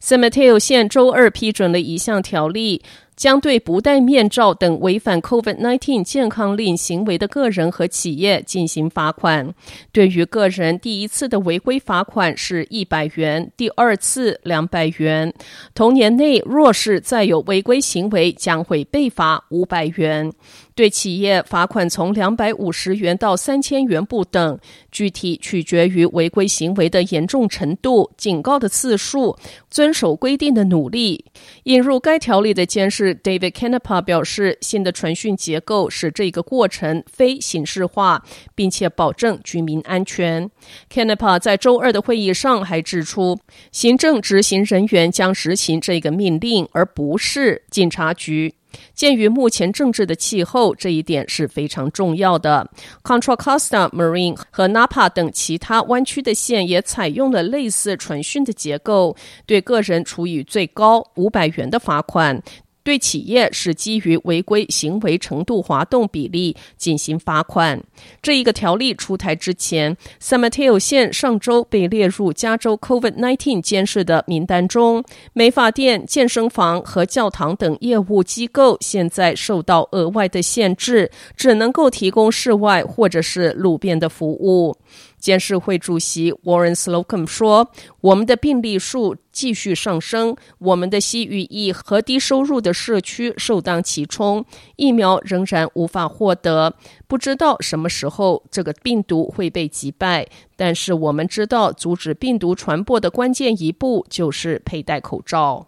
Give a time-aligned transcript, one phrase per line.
[0.00, 2.82] San Mateo 县周二批准了一项条例。
[3.16, 9.52] 将对不戴面罩等违反 COVID-19 健康令行为的个人和企业进行罚款。
[9.92, 15.34] 对于个人，第一次的违规罚款是一百元，第二次两百元。
[15.74, 20.32] 同年内若是再有违规行为，将会被罚五百元。
[20.80, 24.58] 对企业罚款从两百五十元到三千元不等，
[24.90, 29.36] 具体取决于违规行为的严重程度、警告的次数、
[29.68, 31.22] 遵守规定的努力。
[31.64, 38.24] 引入该条例的监事 David Canepa 表示，新的传讯结构使这个过程非形式化，
[38.54, 40.50] 并且保证居民安全。
[40.90, 43.38] Canepa 在周二的会议上还指出，
[43.70, 48.54] 行政执行人员将执行这个命令，而不是警察局。
[48.94, 52.70] 鉴于目前政治的气候，这一点是非常重要的。
[53.02, 62.42] Contra Costa、Marine 和 Napa 等其他湾区的县也采用了类似传讯的结构，对个人处以最高五百元的罚款。
[62.90, 67.80] 对企业是基于违规行为程度滑动比例进行罚款。
[68.20, 75.04] 这一个条例出台之前，San Mateo 县上周被列入加州 COVID-19 监视的名单中。
[75.34, 84.76] 美发店、健身房和教堂等业务机构现在受到额外的限制，只能够提供室外或者是路边的服务。
[85.20, 94.44] 监事会主席 Warren Slocum 说：“我们的病例数继续上升，我们的西语裔和低收入的社区首当其冲，
[94.76, 96.74] 疫苗仍然无法获得，
[97.06, 100.26] 不知道什么时候这个病毒会被击败。
[100.56, 105.66] 但是我们知道，阻止病毒传播的关键一步就是佩戴口罩。”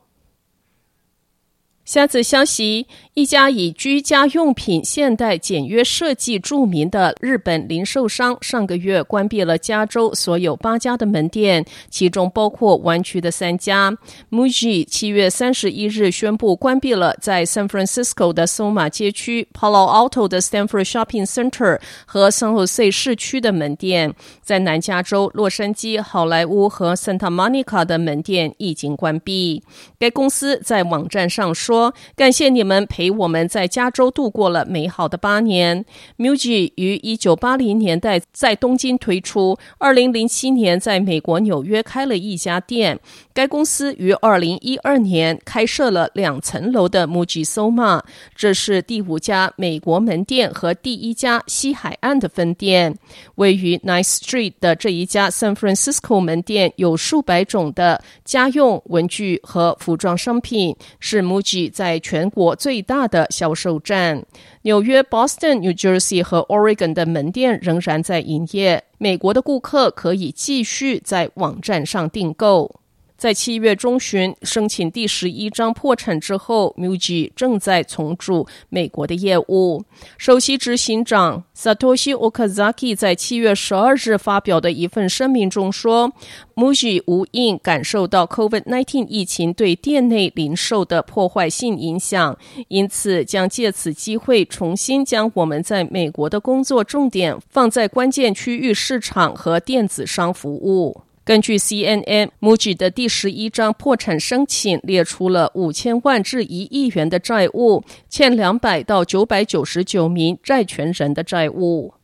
[1.93, 13.95] 下次消息：一家以居家用品现代简约设计著名的日本零售商，上个月关闭了加州所有八家的门店，其中包括湾区的三家。
[14.31, 26.95] MUJI 七月三十一日宣布关闭了在 San Francisco 的 Soma 街区、Palo Alto 的 Stanford Shopping Center 和 San Jose 市区的门店，在南加州洛杉矶、好莱坞和
[26.95, 29.63] Santa Monica 的门店已经关闭。
[29.99, 31.82] 该公司在网站上说。
[32.15, 35.85] 感谢你们陪我们在加州度过了美好的八年。
[36.19, 42.99] MUJI 于一九八零年代在东京推出，二零零七年在美国纽约开了一家店。
[43.35, 48.03] 该公司于二零一二年开设了两层楼的 MUJI Soma，
[48.35, 52.95] 这是第五家美国门店和第一家西海岸的分店。
[53.37, 64.25] 位于 Ninth Street 的这一家 San Francisco 门店有数百种的家用文具和服装商品，是 MUJI 在全国最大的销售站，
[64.63, 68.85] 纽约、Boston、New Jersey 和 Oregon 的门店仍然在营业。
[68.99, 72.82] 美国的顾客可以继续在网站上订购。
[73.23, 79.85] 在七月中旬申请第十一张破产之后，MUJI 正在重组美国的业务。
[80.19, 86.13] 首席执行长 Satoshi Okazaki 在七月十二日发表的一份声明中说
[86.57, 101.03] ，MUJI 无印感受到 COVID-19 疫情对店内零售的破坏性影响，因此将借此机会重新将我们在美国的工作重点放在关键区域市场和电子商服务。
[101.25, 111.95] 根据 CNN，MUJI 的第十一张破产申请列出了五千万至一亿元的债务，欠两百到九百九十九名债权人的债务。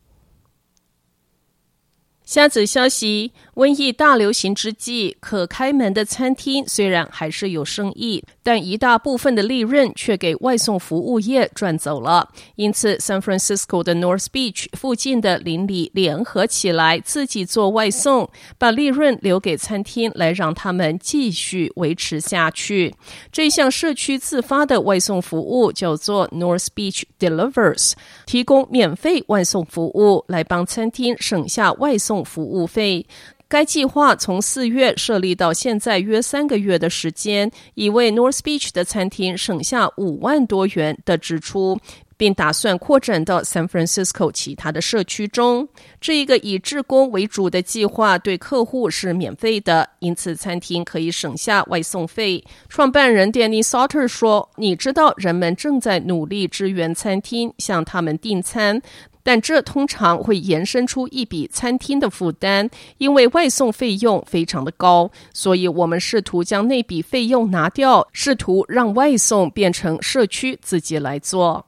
[2.23, 12.29] 下则消息：瘟疫大流行之际，可开门的餐厅虽然还是有生意，但一大部分的利润却给外送服务业赚走了。
[12.55, 22.95] 因此，San Francisco 的 North Beach 附近的邻里联合起来，自己做外送，把利润留给餐厅，来让他们继续维持下去。
[23.33, 27.95] 这项社区自发的外送服务叫做 North Beach Delivers，
[28.25, 33.05] 提供免费外送服务，来帮餐厅省下外送服务费。
[33.49, 41.79] 该计划从四月设立到现在约三个月的时间，已为 North Beach 的餐厅省下五万多元的支出，
[42.19, 45.67] 并打算扩展到 San Francisco 其他的社区中。
[45.99, 52.45] 这一个以志工为主的计划对客户是免费的，因此餐厅可以省下外送费。
[52.69, 58.83] 创办人 Danny Sauter 说：“你知道，人们正在努力支援餐厅，向他们订餐。”
[59.29, 62.67] 但这通常会延伸出一笔餐厅的负担，
[62.97, 71.68] 因为外送费用非常的高，所以我们试图将那笔费用拿掉，试图让外送变成社区自己来做。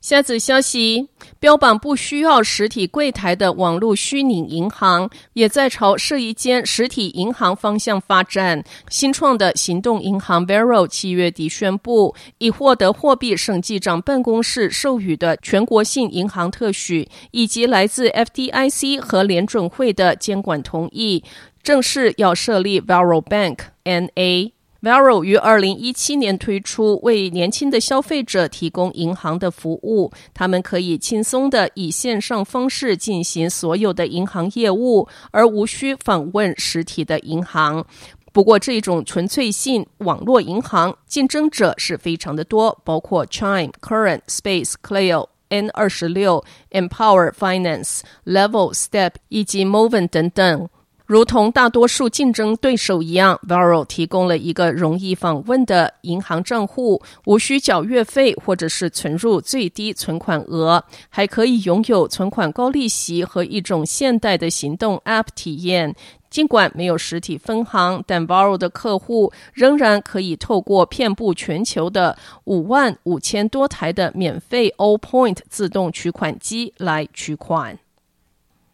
[0.00, 1.08] 下则消息，
[1.40, 8.62] 标榜不需要实体柜台的网络虚拟银行，也在朝设一间实体银行方向发展。
[8.88, 21.24] 新创的行动银行 Vero 七月底宣布，已获得货币审计长办公室授予的全国性银行特许，以及来自 FDIC 和联准会的监管同意，
[21.62, 24.57] 正式要设立 Varo Bank NA。
[24.80, 30.12] Varo 于二零一七年推出，为年轻的消费者提供银行的服务。
[30.32, 37.84] 他们可以轻松地以线上方式进行所有的银行业务，而无需访问实体的银行。
[38.32, 50.68] 不过，这种纯粹性网络银行竞争者是非常的多，包括 Chime、Current、Space、Clio、N 二十六、Empower Finance、Level、Step 以及 Movin 等等。
[51.08, 65.96] 如同大多数竞争对手一样，Varo 提供了一个容易访问的银行账户，无需缴月费或者是存入最低存款额，还可以拥有存款高利息和一种现代的行动 App 体验。
[66.28, 77.78] 尽管没有实体分行，但 Varo 的客户仍然可以透过遍布全球的五万五千多台的免费 O Point 自动取款机来取款。